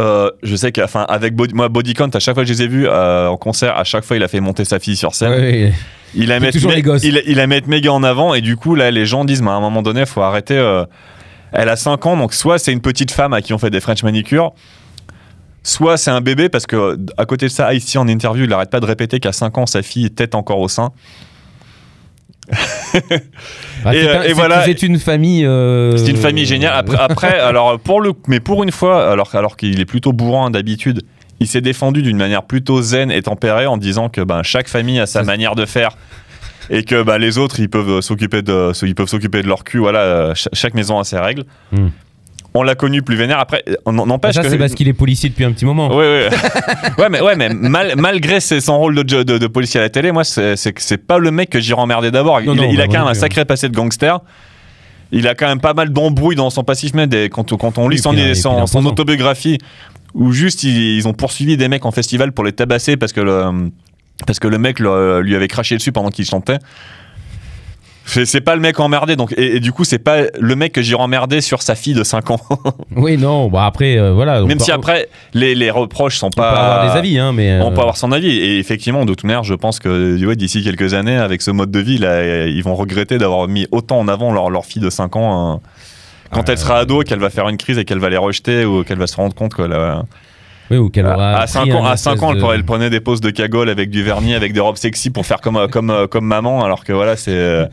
Euh, 0.00 0.30
je 0.44 0.54
sais 0.54 0.70
qu'avec 0.70 0.90
avec 1.08 1.34
Body, 1.34 1.54
moi, 1.54 1.68
Bodycount, 1.68 2.10
à 2.14 2.20
chaque 2.20 2.34
fois 2.34 2.44
que 2.44 2.48
je 2.48 2.52
les 2.52 2.62
ai 2.62 2.68
vus 2.68 2.86
euh, 2.86 3.26
en 3.28 3.36
concert, 3.36 3.76
à 3.76 3.82
chaque 3.82 4.04
fois 4.04 4.16
il 4.16 4.22
a 4.22 4.28
fait 4.28 4.38
monter 4.38 4.64
sa 4.64 4.78
fille 4.78 4.94
sur 4.96 5.12
scène. 5.14 5.32
Il 6.14 6.28
la 6.28 6.36
C'est 6.36 6.40
met 6.40 6.52
toujours 6.52 6.70
les 6.70 6.82
gosses. 6.82 7.02
il, 7.02 7.20
il 7.26 7.36
la 7.36 7.48
met 7.48 7.60
méga 7.66 7.92
en 7.92 8.04
avant 8.04 8.32
et 8.32 8.40
du 8.40 8.56
coup 8.56 8.76
là 8.76 8.92
les 8.92 9.06
gens 9.06 9.24
disent 9.24 9.42
mais 9.42 9.50
à 9.50 9.54
un 9.54 9.60
moment 9.60 9.82
donné 9.82 10.06
faut 10.06 10.22
arrêter. 10.22 10.56
Elle 11.52 11.68
a 11.68 11.76
5 11.76 12.04
ans 12.06 12.16
donc 12.16 12.34
soit 12.34 12.58
c'est 12.58 12.72
une 12.72 12.80
petite 12.80 13.10
femme 13.10 13.32
à 13.32 13.42
qui 13.42 13.52
on 13.52 13.58
fait 13.58 13.70
des 13.70 13.80
French 13.80 14.02
manicures. 14.02 14.52
Soit 15.64 15.96
c'est 15.98 16.10
un 16.10 16.20
bébé 16.20 16.48
parce 16.48 16.66
que 16.66 16.96
à 17.18 17.26
côté 17.26 17.46
de 17.46 17.50
ça, 17.50 17.74
ici 17.74 17.98
en 17.98 18.08
interview, 18.08 18.44
il 18.44 18.50
n'arrête 18.50 18.70
pas 18.70 18.80
de 18.80 18.86
répéter 18.86 19.20
qu'à 19.20 19.32
5 19.32 19.58
ans, 19.58 19.66
sa 19.66 19.82
fille 19.82 20.06
est 20.06 20.14
tête 20.14 20.34
encore 20.34 20.60
au 20.60 20.68
sein. 20.68 20.92
Ah, 23.84 23.94
Et, 23.94 24.02
euh, 24.08 24.18
un- 24.20 24.22
et 24.22 24.28
c'est- 24.28 24.32
voilà. 24.32 24.64
C'est 24.64 24.82
une 24.82 24.98
famille. 24.98 25.44
euh, 25.44 25.96
C'est 25.96 26.10
une 26.10 26.16
famille 26.16 26.46
géniale. 26.46 26.72
Après, 26.74 26.96
après, 27.00 27.38
alors 27.38 27.78
pour 27.78 28.00
le, 28.00 28.12
mais 28.26 28.40
pour 28.40 28.62
une 28.64 28.72
fois, 28.72 29.10
alors, 29.12 29.34
alors 29.34 29.56
qu'il 29.56 29.78
est 29.80 29.84
plutôt 29.84 30.12
bourrin 30.12 30.50
d'habitude, 30.50 31.02
il 31.40 31.46
s'est 31.46 31.60
défendu 31.60 32.02
d'une 32.02 32.16
manière 32.16 32.42
plutôt 32.42 32.82
zen 32.82 33.10
et 33.12 33.22
tempérée 33.22 33.66
en 33.66 33.76
disant 33.76 34.08
que 34.08 34.20
ben, 34.22 34.42
chaque 34.42 34.68
famille 34.68 34.98
a 34.98 35.06
sa 35.06 35.22
manière 35.22 35.54
de 35.54 35.66
faire 35.66 35.90
et 36.70 36.82
que 36.84 37.02
ben, 37.02 37.18
les 37.18 37.38
autres 37.38 37.60
ils 37.60 37.68
peuvent 37.68 38.00
s'occuper 38.00 38.42
de, 38.42 38.72
ils 38.86 38.94
peuvent 38.94 39.08
s'occuper 39.08 39.42
de 39.42 39.48
leur 39.48 39.64
cul. 39.64 39.78
Voilà, 39.78 40.00
euh, 40.00 40.34
cha- 40.34 40.50
chaque 40.52 40.74
maison 40.74 40.98
a 40.98 41.04
ses 41.04 41.18
règles. 41.18 41.44
Hmm. 41.72 41.88
On 42.54 42.62
l'a 42.62 42.74
connu 42.74 43.02
plus 43.02 43.14
vénère. 43.14 43.38
Après, 43.38 43.62
on 43.84 43.92
n'empêche 43.92 44.34
Ça, 44.34 44.42
que 44.42 44.48
c'est 44.48 44.56
parce 44.58 44.72
qu'il 44.72 44.88
est 44.88 44.94
policier 44.94 45.28
depuis 45.28 45.44
un 45.44 45.52
petit 45.52 45.66
moment. 45.66 45.88
Ouais, 45.94 45.96
ouais. 45.96 46.28
ouais, 46.98 47.08
mais, 47.10 47.20
ouais, 47.20 47.36
mais 47.36 47.50
mal- 47.50 47.92
malgré 47.96 48.40
ses- 48.40 48.60
son 48.62 48.78
rôle 48.78 48.94
de, 48.96 49.02
de, 49.22 49.36
de 49.38 49.46
policier 49.46 49.78
à 49.80 49.82
la 49.82 49.90
télé, 49.90 50.12
moi, 50.12 50.24
c'est 50.24 51.06
pas 51.06 51.18
le 51.18 51.30
mec 51.30 51.50
que 51.50 51.60
j'irai 51.60 51.80
emmerder 51.80 52.10
d'abord. 52.10 52.40
Il, 52.40 52.46
Non, 52.46 52.54
il 52.70 52.76
bah, 52.78 52.84
a 52.84 52.86
quand 52.86 52.98
même 53.00 53.06
un 53.08 53.14
sacré 53.14 53.44
passé 53.44 53.68
de 53.68 53.74
gangster. 53.76 54.18
Il 55.12 55.28
a 55.28 55.34
quand 55.34 55.46
même 55.46 55.60
pas 55.60 55.74
mal 55.74 55.90
d'embrouilles 55.90 56.36
dans 56.36 56.50
son 56.50 56.64
passif, 56.64 56.94
mais 56.94 57.06
des- 57.06 57.28
quand, 57.28 57.54
quand 57.56 57.76
on 57.78 57.86
lit 57.88 57.96
Oui, 57.96 58.02
son, 58.02 58.10
puis 58.12 58.22
a- 58.22 58.34
son, 58.34 58.86
autobiographie, 58.86 59.58
où 60.14 60.32
juste 60.32 60.62
ils, 60.64 60.96
ils 60.96 61.06
ont 61.06 61.12
poursuivi 61.12 61.56
des 61.58 61.68
mecs 61.68 61.84
en 61.84 61.90
festival 61.92 62.32
pour 62.32 62.44
les 62.44 62.52
tabasser 62.52 62.96
parce 62.96 63.12
que 63.12 63.20
le, 63.20 63.70
parce 64.26 64.38
que 64.38 64.48
le 64.48 64.58
mec 64.58 64.78
le- 64.80 65.20
lui 65.20 65.34
avait 65.36 65.48
craché 65.48 65.76
dessus 65.76 65.92
pendant 65.92 66.10
qu'il 66.10 66.24
chantait. 66.24 66.58
C'est 68.24 68.40
pas 68.40 68.54
le 68.54 68.62
mec 68.62 68.80
emmerdé, 68.80 69.16
donc, 69.16 69.34
et, 69.36 69.56
et 69.56 69.60
du 69.60 69.70
coup, 69.70 69.84
c'est 69.84 69.98
pas 69.98 70.22
le 70.40 70.56
mec 70.56 70.72
que 70.72 70.80
j'irai 70.80 71.02
emmerder 71.02 71.42
sur 71.42 71.60
sa 71.60 71.74
fille 71.74 71.92
de 71.92 72.02
5 72.02 72.30
ans. 72.30 72.40
Oui, 72.96 73.18
non, 73.18 73.48
bah 73.50 73.66
après, 73.66 73.98
euh, 73.98 74.14
voilà. 74.14 74.40
Même 74.44 74.60
si 74.60 74.72
après, 74.72 75.08
les, 75.34 75.54
les 75.54 75.70
reproches 75.70 76.16
sont 76.16 76.28
On 76.28 76.30
peut 76.30 76.40
pas. 76.40 76.52
avoir 76.78 76.90
des 76.94 76.98
avis, 76.98 77.18
hein, 77.18 77.34
mais. 77.34 77.60
On 77.60 77.66
euh, 77.70 77.74
peut 77.74 77.80
avoir 77.82 77.98
son 77.98 78.10
avis. 78.12 78.30
Et 78.30 78.58
effectivement, 78.58 79.04
de 79.04 79.10
toute 79.12 79.24
manière, 79.24 79.44
je 79.44 79.52
pense 79.52 79.78
que 79.78 80.24
ouais, 80.24 80.36
d'ici 80.36 80.64
quelques 80.64 80.94
années, 80.94 81.16
avec 81.18 81.42
ce 81.42 81.50
mode 81.50 81.70
de 81.70 81.80
vie, 81.80 81.98
là, 81.98 82.46
ils 82.46 82.62
vont 82.64 82.74
regretter 82.74 83.18
d'avoir 83.18 83.46
mis 83.46 83.66
autant 83.72 83.98
en 83.98 84.08
avant 84.08 84.32
leur, 84.32 84.48
leur 84.48 84.64
fille 84.64 84.80
de 84.80 84.88
5 84.90 85.14
ans. 85.16 85.52
hein. 85.56 85.60
Quand 86.32 86.40
Ah, 86.48 86.52
elle 86.52 86.58
sera 86.58 86.78
ado, 86.78 87.02
qu'elle 87.02 87.18
va 87.20 87.28
faire 87.28 87.48
une 87.50 87.58
crise 87.58 87.76
et 87.76 87.84
qu'elle 87.84 87.98
va 87.98 88.08
les 88.08 88.16
rejeter 88.16 88.64
ou 88.64 88.84
qu'elle 88.84 88.98
va 88.98 89.06
se 89.06 89.16
rendre 89.16 89.34
compte 89.34 89.52
que 89.52 89.62
là, 89.62 90.02
Oui, 90.70 90.76
ou 90.76 90.90
qu'elle 90.90 91.06
aura. 91.06 91.36
à 91.36 91.38
pris 91.44 91.48
5 91.48 91.74
ans, 91.74 91.84
à 91.84 91.96
5 91.96 92.12
espèce 92.12 92.22
ans 92.22 92.30
elle, 92.30 92.36
de- 92.36 92.40
prenait- 92.42 92.54
elle 92.56 92.64
prenait 92.64 92.90
des 92.90 93.00
poses 93.00 93.20
de 93.20 93.30
cagole 93.30 93.68
avec 93.70 93.90
du 93.90 94.02
vernis, 94.02 94.34
avec 94.34 94.52
des 94.52 94.60
robes 94.60 94.76
sexy 94.76 95.10
pour 95.10 95.24
faire 95.26 95.40
comme, 95.40 95.68
comme, 95.70 96.06
comme 96.10 96.24
maman, 96.26 96.64
alors 96.64 96.84
que 96.84 96.92
voilà, 96.92 97.16
c'est. 97.16 97.68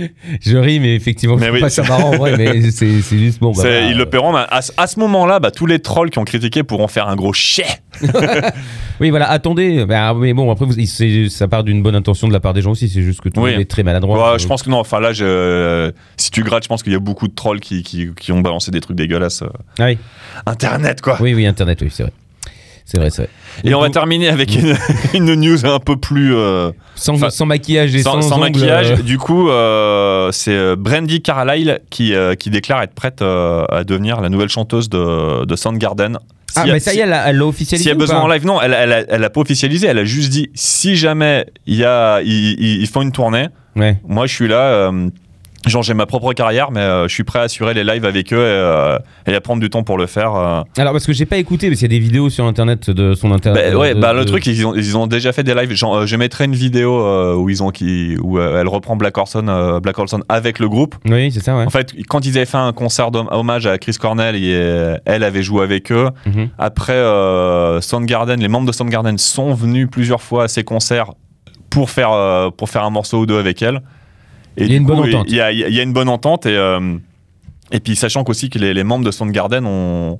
Euh, 0.00 0.06
Je 0.40 0.56
ris, 0.56 0.80
mais 0.80 0.94
effectivement, 0.94 1.36
Mais 1.36 1.46
je 1.46 1.52
oui. 1.52 1.60
pas 1.60 1.70
ça 1.70 1.82
marrant 1.82 2.10
en 2.10 2.16
vrai, 2.16 2.36
mais 2.36 2.70
c'est 2.70 3.00
c'est 3.02 3.18
juste 3.18 3.40
bon. 3.40 3.52
Bah, 3.52 3.62
ils 3.82 3.96
le 3.96 4.02
euh, 4.02 4.06
paieront. 4.06 4.32
mais 4.32 4.44
à, 4.50 4.62
ce- 4.62 4.72
à 4.76 4.86
ce 4.86 4.98
moment-là, 5.00 5.38
bah, 5.40 5.50
tous 5.50 5.66
les 5.66 5.78
trolls 5.78 6.10
qui 6.10 6.18
ont 6.18 6.24
critiqué 6.24 6.62
pourront 6.62 6.88
faire 6.88 7.08
un 7.08 7.16
gros 7.16 7.32
chais. 7.32 7.66
Oui, 9.00 9.08
voilà, 9.08 9.30
attendez. 9.30 9.86
Bah, 9.86 10.12
mais 10.14 10.34
bon, 10.34 10.50
après, 10.50 10.66
vous- 10.66 10.74
c'est- 10.84 11.28
ça 11.30 11.48
part 11.48 11.64
d'une 11.64 11.82
bonne 11.82 11.94
intention 11.94 12.28
de 12.28 12.32
la 12.34 12.40
part 12.40 12.52
des 12.52 12.60
gens 12.60 12.72
aussi. 12.72 12.88
C'est 12.88 13.00
juste 13.02 13.22
que 13.22 13.30
tout 13.30 13.40
le 13.40 13.46
Oui. 13.46 13.52
monde 13.52 13.60
est 13.62 13.70
très 13.70 13.82
maladroit. 13.82 14.32
Ouais, 14.32 14.38
je 14.38 14.46
pense 14.46 14.62
que 14.62 14.68
non. 14.68 14.78
Enfin 14.78 15.00
là, 15.00 15.12
je, 15.14 15.90
si 16.18 16.30
tu 16.30 16.42
grattes, 16.42 16.64
je 16.64 16.68
pense 16.68 16.82
qu'il 16.82 16.92
y 16.92 16.96
a 16.96 16.98
beaucoup 17.00 17.26
de 17.26 17.34
trolls 17.34 17.60
qui, 17.60 17.82
qui, 17.82 18.08
qui 18.14 18.30
ont 18.32 18.40
balancé 18.40 18.70
des 18.70 18.80
trucs 18.80 18.96
dégueulasses. 18.98 19.40
euh. 19.42 19.48
Ah 19.78 19.86
oui. 19.86 19.98
Internet, 20.46 21.00
quoi. 21.00 21.16
oui, 21.20 21.32
oui, 21.34 21.46
Internet, 21.46 21.78
oui, 21.80 21.88
c'est 21.90 22.02
vrai. 22.02 22.12
C'est 22.90 22.98
vrai, 22.98 23.10
c'est 23.10 23.22
vrai. 23.22 23.30
Et 23.62 23.72
on 23.74 23.80
va 23.80 23.90
terminer 23.90 24.28
avec 24.28 24.52
une, 24.56 24.74
une 25.14 25.34
news 25.34 25.64
un 25.64 25.78
peu 25.78 25.96
plus 25.96 26.34
euh, 26.34 26.72
sans, 26.96 27.14
enfin, 27.14 27.30
sans 27.30 27.46
maquillage 27.46 27.94
et 27.94 28.02
sans, 28.02 28.14
sans, 28.20 28.22
sans 28.30 28.34
ongles, 28.36 28.42
maquillage. 28.46 28.90
euh, 28.92 28.96
Du 28.96 29.16
coup, 29.16 29.48
euh, 29.48 30.32
c'est 30.32 30.74
Brandy 30.76 31.22
Carlyle 31.22 31.80
qui, 31.90 32.14
qui 32.38 32.50
déclare 32.50 32.82
être 32.82 32.94
prête 32.94 33.22
à 33.22 33.84
devenir 33.86 34.20
la 34.20 34.28
nouvelle 34.28 34.48
chanteuse 34.48 34.88
de, 34.88 35.44
de 35.44 35.56
Soundgarden. 35.56 36.18
Ah, 36.56 36.62
a- 36.62 36.66
mais 36.66 36.80
ça 36.80 36.92
y 36.92 36.98
est, 36.98 37.02
elle 37.02 37.10
l'a 37.36 37.46
officialisé. 37.46 37.84
S'il 37.84 37.92
y 37.92 37.94
a 37.94 37.98
besoin 37.98 38.18
en 38.20 38.26
live, 38.26 38.44
non, 38.44 38.60
elle, 38.60 38.74
elle, 38.76 39.06
elle 39.08 39.22
a 39.24 39.30
pas 39.30 39.40
officialisé, 39.40 39.86
elle 39.86 39.98
a 39.98 40.04
juste 40.04 40.30
dit 40.30 40.50
si 40.54 40.96
jamais 40.96 41.46
il 41.66 41.76
y 41.76 41.84
a, 41.84 42.20
ils, 42.22 42.86
font 42.88 43.02
une 43.02 43.12
tournée, 43.12 43.46
Ouais. 43.76 43.98
moi 44.08 44.26
je 44.26 44.34
suis 44.34 44.48
là. 44.48 44.90
Genre 45.66 45.82
j'ai 45.82 45.92
ma 45.94 46.06
propre 46.06 46.32
carrière 46.32 46.70
mais 46.70 46.80
euh, 46.80 47.06
je 47.06 47.12
suis 47.14 47.22
prêt 47.24 47.38
à 47.38 47.42
assurer 47.42 47.74
les 47.74 47.84
lives 47.84 48.06
avec 48.06 48.32
eux 48.32 48.38
et, 48.38 48.40
euh, 48.40 48.98
et 49.26 49.34
à 49.34 49.40
prendre 49.42 49.60
du 49.60 49.68
temps 49.68 49.82
pour 49.82 49.98
le 49.98 50.06
faire. 50.06 50.34
euh. 50.34 50.62
Alors, 50.78 50.92
parce 50.92 51.04
que 51.06 51.12
j'ai 51.12 51.26
pas 51.26 51.36
écouté, 51.36 51.68
parce 51.68 51.80
qu'il 51.80 51.92
y 51.92 51.94
a 51.94 51.98
des 51.98 52.02
vidéos 52.04 52.30
sur 52.30 52.44
Internet 52.46 52.88
de 52.88 53.14
son 53.14 53.30
internet. 53.32 53.72
Bah, 53.74 53.78
ouais, 53.78 53.94
bah, 53.94 54.12
le 54.14 54.24
truc, 54.24 54.46
ils 54.46 54.66
ont, 54.66 54.74
ils 54.74 54.96
ont 54.96 55.06
déjà 55.06 55.32
fait 55.32 55.42
des 55.42 55.54
lives. 55.54 55.72
Genre, 55.72 55.94
euh, 55.98 56.06
je 56.06 56.16
mettrai 56.16 56.44
une 56.46 56.54
vidéo 56.54 56.98
euh, 57.04 57.34
où, 57.34 57.48
ils 57.50 57.62
ont, 57.62 57.70
qui, 57.70 58.16
où 58.22 58.38
euh, 58.38 58.60
elle 58.60 58.68
reprend 58.68 58.96
Black 58.96 59.18
Orson, 59.18 59.46
euh, 59.48 59.80
Black 59.80 59.98
Orson 59.98 60.20
avec 60.28 60.58
le 60.60 60.68
groupe. 60.68 60.94
Oui, 61.04 61.30
c'est 61.30 61.40
ça, 61.44 61.56
ouais. 61.56 61.64
En 61.66 61.70
fait, 61.70 61.94
quand 62.08 62.24
ils 62.24 62.36
avaient 62.38 62.46
fait 62.46 62.56
un 62.56 62.72
concert 62.72 63.10
d'hommage 63.10 63.66
à 63.66 63.76
Chris 63.78 63.96
Cornell, 64.00 64.36
et, 64.36 64.54
euh, 64.54 64.96
elle 65.04 65.22
avait 65.22 65.42
joué 65.42 65.62
avec 65.62 65.92
eux. 65.92 66.08
Mhm. 66.26 66.48
Après, 66.58 66.94
euh, 66.94 67.80
Soundgarden, 67.82 68.40
les 68.40 68.48
membres 68.48 68.66
de 68.66 68.72
Soundgarden 68.72 69.18
sont 69.18 69.52
venus 69.52 69.88
plusieurs 69.90 70.22
fois 70.22 70.44
à 70.44 70.48
ces 70.48 70.64
concerts 70.64 71.12
pour 71.68 71.90
faire, 71.90 72.12
euh, 72.12 72.50
pour 72.50 72.68
faire 72.68 72.84
un 72.84 72.90
morceau 72.90 73.18
ou 73.20 73.26
deux 73.26 73.38
avec 73.38 73.60
elle. 73.62 73.80
Et 74.56 74.64
Il 74.64 74.70
y 74.70 74.74
a 74.74 74.76
une 74.76 74.84
coup, 74.84 74.94
bonne 74.94 75.08
entente. 75.08 75.26
Il 75.28 75.36
y 75.36 75.40
a, 75.40 75.52
il 75.52 75.74
y 75.74 75.80
a 75.80 75.82
une 75.82 75.92
bonne 75.92 76.08
entente. 76.08 76.46
Et, 76.46 76.56
euh, 76.56 76.96
et 77.72 77.80
puis, 77.80 77.96
sachant 77.96 78.24
qu'aussi 78.24 78.50
que 78.50 78.58
les, 78.58 78.74
les 78.74 78.84
membres 78.84 79.04
de 79.04 79.10
Soundgarden 79.10 79.64
ont 79.66 80.18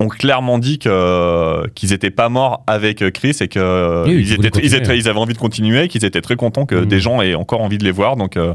ont 0.00 0.08
clairement 0.08 0.58
dit 0.58 0.78
qu'ils 0.78 1.92
étaient 1.92 2.10
pas 2.10 2.30
morts 2.30 2.64
avec 2.66 3.10
Chris 3.12 3.36
et 3.40 3.48
Oui, 3.58 4.26
ils, 4.26 4.46
étaient, 4.46 4.96
ils, 4.98 5.08
avaient 5.08 5.18
envie 5.18 5.34
de 5.34 5.38
continuer, 5.38 5.88
qu'ils 5.88 6.04
étaient 6.06 6.22
très 6.22 6.36
contents 6.36 6.64
que 6.64 6.84
des 6.84 7.00
gens 7.00 7.20
aient 7.20 7.34
encore 7.34 7.60
envie 7.60 7.78
de 7.78 7.84
les 7.84 7.90
voir. 7.90 8.16
Donc, 8.16 8.36
euh, 8.36 8.54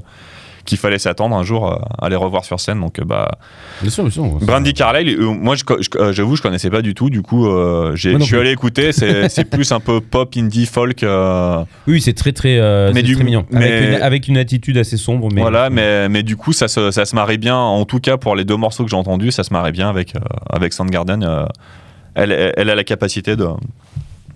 qu'il 0.66 0.78
fallait 0.78 1.00
s'attendre 1.00 1.36
un 1.36 1.44
jour 1.44 1.72
euh, 1.72 1.76
à 2.02 2.10
les 2.10 2.16
revoir 2.16 2.44
sur 2.44 2.60
scène. 2.60 2.80
Donc, 2.82 3.00
euh, 3.00 3.06
bah, 3.06 3.32
Bien 3.82 3.90
sûr, 3.92 4.04
bien 4.04 4.12
sûr. 4.12 4.24
Brandy 4.42 4.74
Carlyle, 4.74 5.18
euh, 5.20 5.26
moi, 5.32 5.56
j'avoue, 6.12 6.36
je 6.36 6.42
connaissais 6.42 6.70
pas 6.70 6.82
du 6.82 6.94
tout. 6.94 7.10
Du 7.10 7.22
coup, 7.22 7.46
je 7.96 8.18
suis 8.22 8.38
allé 8.38 8.52
écouter. 8.52 8.92
C'est 9.30 9.46
plus 9.50 9.72
un 9.72 9.80
peu 9.80 10.02
pop, 10.02 10.34
indie, 10.38 10.66
folk. 10.66 11.06
Oui, 11.88 12.02
c'est 12.02 12.14
très 12.14 12.32
très, 12.32 12.92
Mais 12.94 13.04
du- 13.04 13.16
très 13.16 13.24
mignon. 13.24 13.46
mais- 13.52 13.66
Avec, 13.72 13.90
une, 13.98 14.02
avec 14.04 14.28
une 14.28 14.38
attitude 14.38 14.78
assez 14.78 14.98
sombre. 14.98 15.30
Mais 15.34 15.42
voilà, 15.42 15.70
mais, 15.70 16.10
mais 16.10 16.24
du 16.24 16.36
coup, 16.36 16.52
ça 16.54 16.68
se, 16.68 16.92
ça 16.92 17.06
se 17.06 17.16
marie 17.16 17.38
bien. 17.38 17.56
En 17.56 17.86
tout 17.86 18.00
cas, 18.00 18.18
pour 18.18 18.36
les 18.36 18.44
deux 18.46 18.58
morceaux 18.58 18.84
que 18.84 18.90
j'ai 18.90 18.96
entendus, 18.98 19.32
ça 19.32 19.44
se 19.44 19.54
marie 19.54 19.72
bien 19.72 19.90
avec, 19.90 20.14
avec 20.50 20.74
Soundgarden. 20.74 21.24
elle, 22.16 22.32
elle, 22.32 22.54
elle 22.58 22.70
a 22.70 22.76
la 22.76 22.84
capacité 22.84 23.36
de 23.36 23.46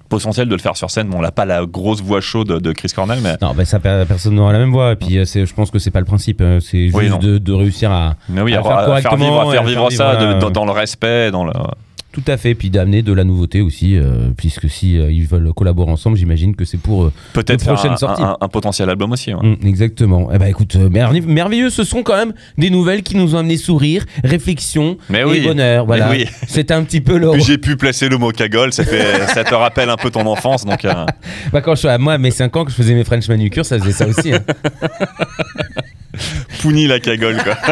potentiel 0.10 0.48
de 0.50 0.56
le 0.56 0.60
faire 0.62 0.75
sur 0.75 0.89
scène. 0.89 1.08
Bon, 1.10 1.20
on 1.20 1.22
n'a 1.22 1.32
pas 1.32 1.46
la 1.46 1.66
grosse 1.66 2.01
voix 2.01 2.20
chaude 2.22 2.48
de, 2.62 2.72
Chris 2.74 2.89
Cornell, 2.96 3.20
mais, 3.24 3.36
Non, 3.42 3.54
bah, 3.54 3.63
ça, 3.66 3.80
per- 3.80 4.04
personne 4.08 4.34
n'aura 4.36 4.51
la 4.51 4.60
même 4.60 4.72
voix. 4.72 4.92
Et 4.94 4.96
puis, 4.96 5.18
euh, 5.18 5.25
c'est- 5.25 5.46
je 5.46 5.54
pense 5.54 5.72
que 5.72 5.80
c'est 5.80 5.92
pas 5.92 6.00
le 6.00 6.06
principe. 6.06 6.42
euh, 6.42 6.60
C'est 6.60 6.86
juste 6.88 6.96
Oui, 6.98 7.10
de, 7.20 7.38
de 7.38 7.54
réussir 7.54 7.92
à. 7.92 8.16
mais 8.28 8.42
oui, 8.42 8.54
À 8.56 8.60
à, 8.60 8.63
faire 8.63 8.78
à 8.78 9.01
faire 9.01 9.16
vivre, 9.16 9.39
à 9.42 9.51
faire 9.51 9.63
vivre 9.63 9.89
ça 9.92 10.16
de- 10.16 10.25
voilà. 10.25 10.39
dans, 10.39 10.50
dans 10.50 10.66
le 10.66 10.72
respect, 10.72 11.32
dans 11.32 11.46
le. 11.46 11.51
Tout 12.12 12.24
à 12.28 12.38
fait. 12.38 12.56
Puis 12.56 12.70
d'amener 12.72 13.04
de 13.04 13.13
la 13.13 13.24
nouveauté 13.24 13.62
aussi. 13.62 13.96
euh, 13.96 14.30
puisque 14.36 14.68
si 14.70 14.98
euh, 14.98 15.12
ils 15.12 15.28
veulent 15.28 15.54
collaborer 15.54 15.92
ensemble, 15.92 16.18
j'imagine 16.18 16.56
que 16.56 16.66
c'est 16.66 16.78
pour. 16.80 17.04
euh, 17.06 17.13
Peut-être 17.34 17.63
prochaines 17.66 17.92
un, 17.92 17.98
sorties. 17.98 18.24
un- 18.24 18.36
un 18.42 18.48
potentiel 18.48 18.89
album 18.89 19.12
aussi. 19.12 19.34
ouais. 19.34 19.48
Mm, 19.62 19.68
exactement. 19.68 20.30
Eh 20.34 20.38
ben 20.39 20.48
écoute, 20.48 20.75
euh, 20.75 20.89
merve- 20.89 21.22
merveilleux, 21.25 21.70
ce 21.70 21.84
sont 21.84 22.01
quand 22.01 22.18
même 22.18 22.34
des 22.58 22.70
nouvelles 22.72 23.04
qui 23.04 23.16
nous 23.16 23.36
ont 23.36 23.38
amené 23.39 23.58
sourire, 23.58 24.06
réflexion 24.24 24.98
Mais 25.10 25.22
et 25.22 25.42
bonheur. 25.42 25.86
Voilà. 25.86 26.10
Oui. 26.10 26.25
C'est 26.48 26.72
un 26.72 26.84
petit 26.84 27.01
peu 27.01 27.18
le. 27.20 27.38
J'ai 27.39 27.58
pu 27.60 27.78
placer 27.78 28.10
le 28.10 28.18
mot 28.18 28.32
cagole, 28.32 28.74
ça, 28.74 28.84
fait, 28.86 29.25
ça 29.34 29.44
te 29.44 29.54
rappelle 29.54 29.89
un 29.89 29.98
peu 29.98 30.10
ton 30.10 30.25
enfance. 30.25 30.66
Donc, 30.66 30.86
Bah, 31.54 31.62
quand 31.62 31.75
je 31.75 31.80
suis 31.80 31.88
à 31.89 31.98
moi, 32.00 32.13
à 32.13 32.18
mes 32.18 32.32
5 32.32 32.56
ans, 32.56 32.66
que 32.66 32.72
je 32.72 32.75
faisais 32.75 32.94
mes 32.96 33.04
French 33.04 33.28
manucure, 33.30 33.66
ça 33.66 33.78
faisait 33.80 33.92
ça 33.92 34.08
aussi. 34.08 34.34
hein. 34.34 34.39
Pouni 36.62 36.88
la 36.88 37.00
cagole, 37.00 37.38
quoi. 37.44 37.56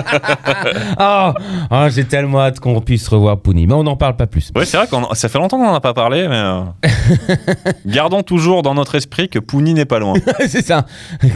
Ah, 0.97 1.33
ah, 1.69 1.89
j'ai 1.89 2.05
tellement 2.05 2.41
hâte 2.41 2.59
qu'on 2.59 2.79
puisse 2.81 3.07
revoir 3.07 3.39
Pouni. 3.39 3.67
Mais 3.67 3.73
on 3.73 3.83
n'en 3.83 3.95
parle 3.95 4.15
pas 4.15 4.27
plus. 4.27 4.51
Ouais, 4.55 4.65
c'est 4.65 4.77
vrai 4.77 4.87
que 4.87 4.95
ça 5.15 5.29
fait 5.29 5.37
longtemps 5.37 5.57
qu'on 5.57 5.65
n'en 5.67 5.75
a 5.75 5.81
pas 5.81 5.93
parlé, 5.93 6.27
mais. 6.27 6.35
euh, 6.35 6.61
Gardons 7.85 8.23
toujours 8.23 8.63
dans 8.63 8.73
notre 8.73 8.95
esprit 8.95 9.29
que 9.29 9.39
Pouni 9.39 9.73
n'est 9.73 9.85
pas 9.85 9.99
loin. 9.99 10.13
c'est 10.47 10.65
ça. 10.65 10.85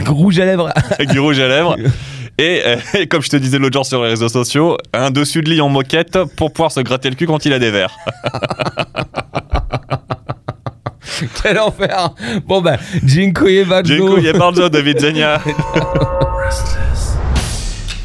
Rouge 0.06 0.38
à 0.38 0.44
lèvres. 0.44 0.70
Du 1.10 1.20
rouge 1.20 1.38
à 1.40 1.48
lèvres. 1.48 1.76
Et, 2.38 2.62
euh, 2.66 2.76
et 2.94 3.06
comme 3.06 3.22
je 3.22 3.28
te 3.28 3.36
disais 3.36 3.58
l'autre 3.58 3.74
jour 3.74 3.86
sur 3.86 4.02
les 4.02 4.10
réseaux 4.10 4.28
sociaux, 4.28 4.78
un 4.94 5.10
dessus 5.10 5.42
de 5.42 5.50
lit 5.50 5.60
en 5.60 5.68
moquette 5.68 6.18
pour 6.36 6.52
pouvoir 6.52 6.72
se 6.72 6.80
gratter 6.80 7.10
le 7.10 7.16
cul 7.16 7.26
quand 7.26 7.44
il 7.44 7.52
a 7.52 7.58
des 7.58 7.70
verres. 7.70 7.96
Quel 11.42 11.58
enfer. 11.58 12.14
Bon, 12.46 12.60
bah, 12.60 12.78
Jinkoye 13.04 13.64
Badzo. 13.64 14.18
Jinko 14.18 14.68
David 14.68 14.98
Zenia. 15.00 15.40